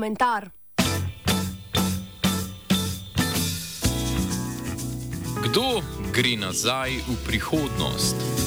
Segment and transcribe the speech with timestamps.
[0.00, 0.48] komentar.
[5.44, 8.39] Kdo gre nazaj v prihodnost?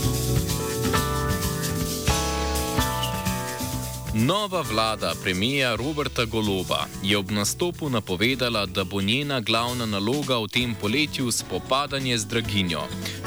[4.15, 10.47] Nova vlada premija Roberta Goloba je ob nastopu napovedala, da bo njena glavna naloga v
[10.47, 12.81] tem poletju spopadanje z draginjo.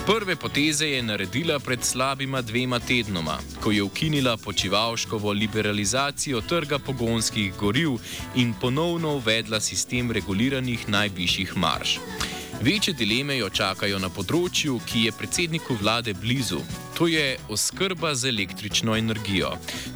[0.07, 7.55] Prve poteze je naredila pred slabima dvema tednoma, ko je ukinila počivalškovo liberalizacijo trga pogonskih
[7.57, 7.99] goriv
[8.37, 11.99] in ponovno uvedla sistem reguliranih najvišjih marš.
[12.63, 16.61] Večje dileme jo čakajo na področju, ki je predsedniku vlade blizu.
[16.97, 19.51] To je oskrba z električno energijo.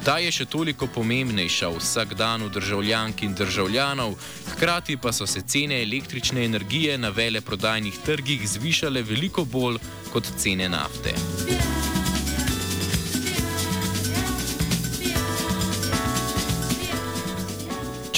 [0.05, 4.13] Ta je še toliko pomembnejša vsak dan v državljank in državljanov,
[4.53, 9.81] hkrati pa so se cene električne energije na veleprodajnih trgih zvišale veliko bolj
[10.13, 11.17] kot cene nafte.
[11.49, 11.90] Yeah.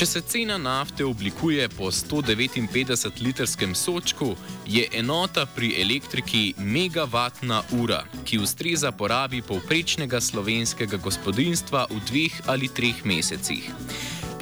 [0.04, 4.36] Če se cena nafte oblikuje po 159-litrskem sočku,
[4.68, 12.68] je enota pri elektriki megavatna ura, ki ustreza porabi povprečnega slovenskega gospodinstva v dveh ali
[12.68, 13.72] treh mesecih.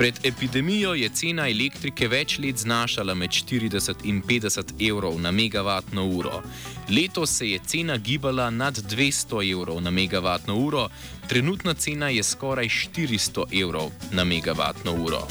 [0.02, 6.08] Pred epidemijo je cena elektrike več let znašala med 40 in 50 evrov na megavatno
[6.09, 6.42] uro.
[6.90, 10.90] Letos se je cena gibala nad 200 evrov na megavatno uro,
[11.30, 15.28] trenutna cena je skoraj 400 evrov na megavatno uro.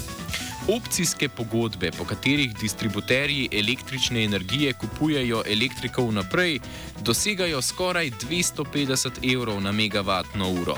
[0.69, 6.61] Opcijske pogodbe, po katerih distributerji električne energije kupujejo elektriko vnaprej,
[7.01, 10.77] dosegajo skoraj 250 evrov na megavatno uro.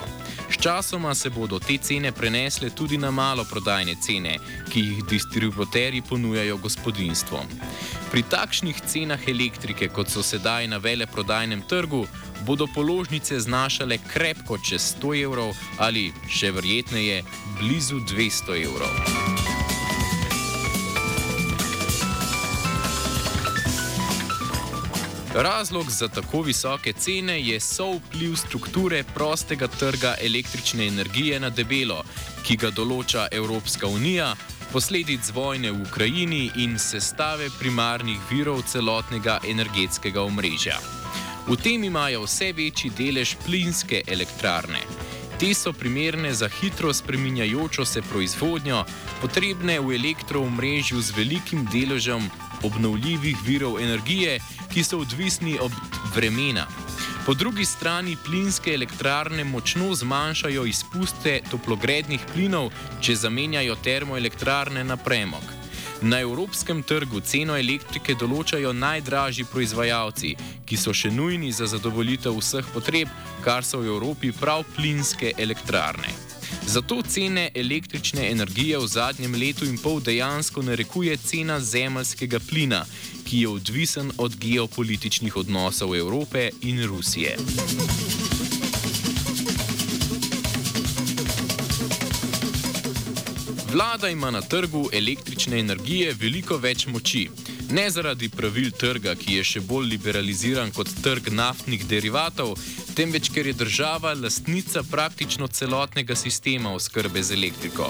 [0.50, 4.38] Sčasoma se bodo te cene prenesle tudi na malo prodajne cene,
[4.70, 7.46] ki jih distributerji ponujajo gospodinstvom.
[8.10, 12.06] Pri takšnih cenah elektrike, kot so sedaj na veleprodajnem trgu,
[12.46, 17.22] bodo položnice znašale krepko čez 100 evrov ali, še verjetneje,
[17.58, 19.21] blizu 200 evrov.
[25.34, 32.02] Razlog za tako visoke cene je sovpliv strukture prostega trga električne energije na debelo,
[32.44, 34.34] ki ga določa Evropska unija,
[34.72, 40.76] posledic vojne v Ukrajini in sestave primarnih virov celotnega energetskega omrežja.
[41.48, 44.84] V tem imajo vse večji delež plinske elektrarne.
[45.42, 48.84] Te so primerne za hitro spreminjajočo se proizvodnjo,
[49.20, 52.28] potrebne v elektroomrežju z velikim deležem
[52.62, 54.38] obnovljivih virov energije,
[54.70, 55.72] ki so odvisni od
[56.14, 56.66] vremena.
[57.26, 62.70] Po drugi strani plinske elektrarne močno zmanjšajo izpuste toplogrednih plinov,
[63.00, 65.51] če zamenjajo termoelektrarne na premog.
[66.02, 70.32] Na evropskem trgu ceno elektrike določajo najdražji proizvajalci,
[70.66, 73.10] ki so še nujni za zadovoljitev vseh potreb,
[73.44, 76.10] kar so v Evropi prav plinske elektrarne.
[76.66, 82.82] Zato cene električne energije v zadnjem letu in pol dejansko narekuje cena zemljskega plina,
[83.22, 87.38] ki je odvisen od geopolitičnih odnosov Evrope in Rusije.
[93.72, 97.28] Vlada ima na trgu električne energije veliko več moči.
[97.72, 102.52] Ne zaradi pravil trga, ki je še bolj liberaliziran kot trg naftnih derivatov,
[102.92, 107.88] temveč ker je država lastnica praktično celotnega sistema oskrbe z elektriko.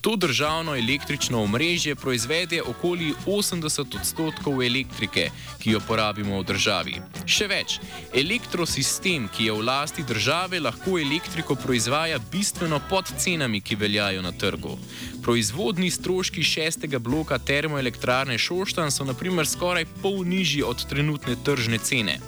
[0.00, 6.94] To državno električno omrežje proizvede okoli 80 odstotkov elektrike, ki jo porabimo v državi.
[7.28, 7.76] Še več,
[8.16, 14.32] elektrosistem, ki je v lasti države, lahko elektriko proizvaja bistveno pod cenami, ki veljajo na
[14.32, 14.78] trgu.
[15.22, 22.18] Proizvodni stroški šestega bloka termoelektrarne Šoštan so naprimer skoraj pol nižji od trenutne tržne cene.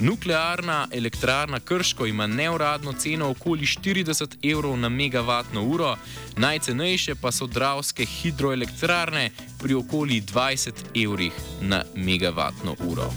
[0.00, 5.96] Nuklearna elektrarna Krško ima neuradno ceno okoli 40 evrov na megavatno uro,
[6.36, 13.10] najcenejše pa so dravske hidroelektrarne pri okoli 20 evrih na megavatno uro.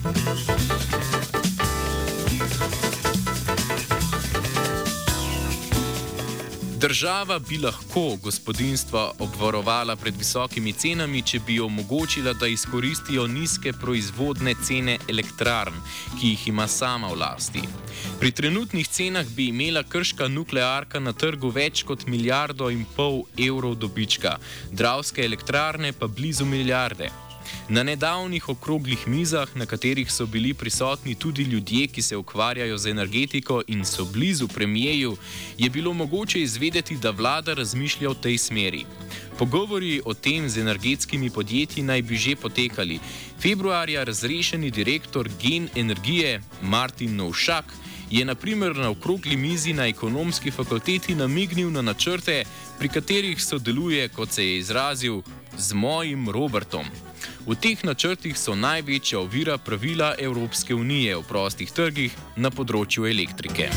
[6.80, 14.54] Država bi lahko gospodinstva obvarovala pred visokimi cenami, če bi omogočila, da izkoristijo nizke proizvodne
[14.64, 15.76] cene elektrarn,
[16.20, 17.64] ki jih ima sama v lasti.
[18.20, 23.76] Pri trenutnih cenah bi imela krška nuklearka na trgu več kot milijardo in pol evrov
[23.76, 24.38] dobička,
[24.72, 27.29] dravske elektrarne pa blizu milijarde.
[27.70, 32.90] Na nedavnih okroglih mizah, na katerih so bili prisotni tudi ljudje, ki se ukvarjajo z
[32.90, 35.18] energetiko in so blizu premijeju,
[35.58, 38.86] je bilo mogoče izvedeti, da vlada razmišlja v tej smeri.
[39.38, 43.00] Pogovori o tem z energetskimi podjetji naj bi že potekali.
[43.40, 47.66] Februarja razrešeni direktor Gen Energije Martin Novšak
[48.12, 52.44] je naprimer na okrogli mizi na ekonomski fakulteti namignil na načrte,
[52.80, 55.22] pri katerih sodeluje, kot se je izrazil,
[55.58, 56.86] z mojim Robertom.
[57.48, 63.70] V teh načrtih so največja ovira pravila Evropske unije o prostih trgih na področju elektrike.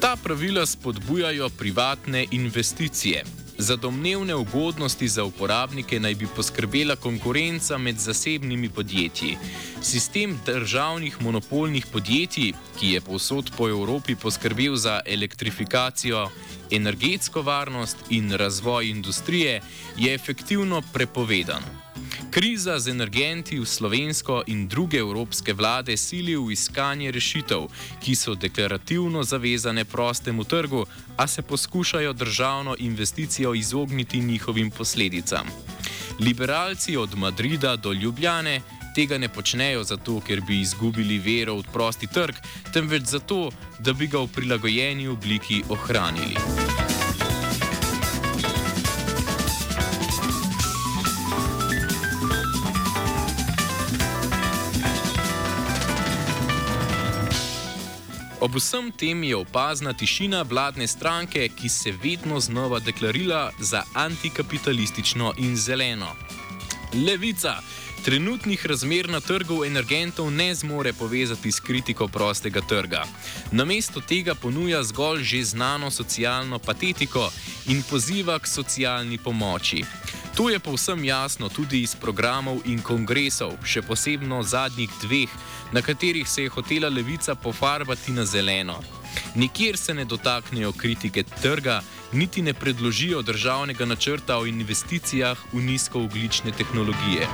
[0.00, 3.43] Ta pravila spodbujajo privatne investicije.
[3.58, 9.36] Za domnevne ugodnosti za uporabnike naj bi poskrbela konkurenca med zasebnimi podjetji.
[9.82, 16.28] Sistem državnih monopolnih podjetij, ki je povsod po Evropi poskrbel za elektrifikacijo,
[16.70, 19.60] energetsko varnost in razvoj industrije,
[19.96, 21.83] je efektivno prepovedan.
[22.34, 27.70] Kriza z energenti v slovensko in druge evropske vlade sili v iskanje rešitev,
[28.02, 30.82] ki so deklarativno zavezane prostemu trgu,
[31.16, 35.46] a se poskušajo državno investicijo izogniti njihovim posledicam.
[36.20, 38.60] Liberalci od Madrida do Ljubljane
[38.94, 42.34] tega ne počnejo zato, ker bi izgubili vero v prosti trg,
[42.72, 46.34] temveč zato, da bi ga v prilagojeni obliki ohranili.
[58.44, 65.32] Ob vsem tem je opazna tišina vladne stranke, ki se vedno znova deklarira za antikapitalistično
[65.38, 66.10] in zeleno.
[67.06, 67.54] Levica
[68.04, 73.04] trenutnih razmer na trgu energentov ne zmore povezati s kritiko prostega trga.
[73.52, 77.30] Namesto tega ponuja zgolj že znano socialno patetiko
[77.66, 79.84] in poziva k socialni pomoči.
[80.34, 85.30] To je povsem jasno tudi iz programov in kongresov, še posebno zadnjih dveh,
[85.70, 88.80] na katerih se je hotela levica pofarbati na zeleno.
[89.38, 91.82] Nikjer se ne dotaknejo kritike trga,
[92.12, 97.30] niti ne predložijo državnega načrta o investicijah v nizkooglične tehnologije.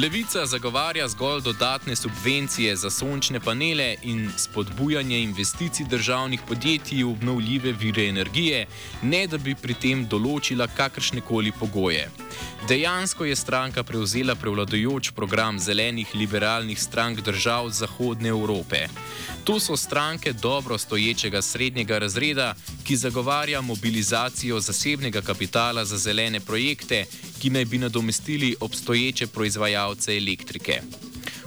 [0.00, 7.72] Levica zagovarja zgolj dodatne subvencije za sončne panele in spodbujanje investicij državnih podjetij v obnovljive
[7.72, 8.66] vire energije,
[9.02, 12.08] ne da bi pri tem določila kakršne koli pogoje.
[12.68, 18.86] Dejansko je stranka prevzela prevladujoč program zelenih liberalnih strank držav Zahodne Evrope.
[19.44, 22.54] To so stranke dobro stoječega srednjega razreda,
[22.84, 27.04] ki zagovarja mobilizacijo zasebnega kapitala za zelene projekte,
[27.40, 30.80] ki naj bi nadomestili obstoječe proizvajalce elektrike.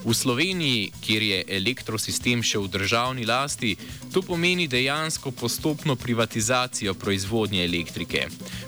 [0.06, 3.76] V Sloveniji, kjer je elektrosistem še v državni lasti,
[4.14, 8.28] to pomeni dejansko postopno privatizacijo proizvodnje elektrike.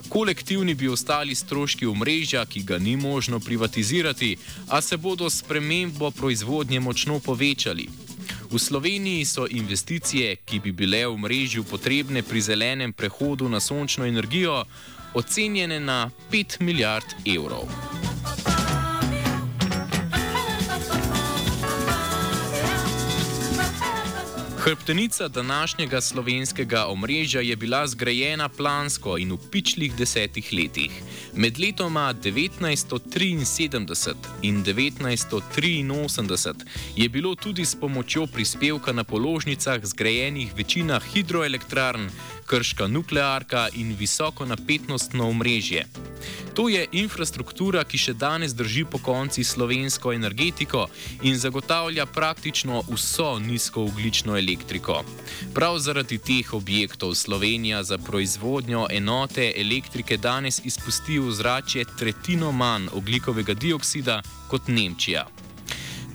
[0.10, 4.38] Kolektivni bi ostali stroški omrežja, ki ga ni možno privatizirati,
[4.68, 8.07] a se bodo s premembo proizvodnje močno povečali.
[8.52, 14.06] V Sloveniji so investicije, ki bi bile v mrežju potrebne pri zelenem prehodu na sončno
[14.06, 14.64] energijo,
[15.14, 17.68] ocenjene na 5 milijard evrov.
[24.68, 30.92] Hrbtenica današnjega slovenskega omrežja je bila zgrajena plansko in v pičlih desetih letih.
[31.34, 36.54] Med letoma 1973 in 1983
[36.96, 42.10] je bilo tudi s pomočjo prispevka na položnicah zgrajenih večina hidroelektrarn,
[42.46, 45.86] krška nuklearka in visokonapetnostno omrežje.
[46.58, 50.88] To je infrastruktura, ki še danes drži po konci slovensko energetiko
[51.22, 55.04] in zagotavlja praktično vso nizkooglično elektriko.
[55.54, 62.90] Prav zaradi teh objektov Slovenija za proizvodnjo enote elektrike danes izpusti v zrače tretjino manj
[62.94, 65.28] oglikovega dioksida kot Nemčija.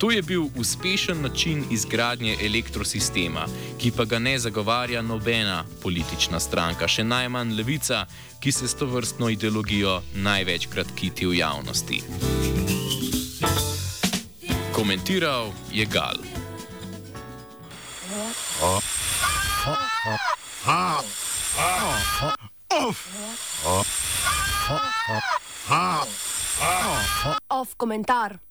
[0.03, 3.47] To je bil uspešen način izgradnje elektrosistema,
[3.79, 8.07] ki pa ga ne zagovarja nobena politična stranka, še najmanj levica,
[8.41, 12.03] ki se s to vrstno ideologijo največkrat kiti v javnosti.
[14.75, 16.19] Komentiral je Gal.
[27.49, 28.43] Off komentar.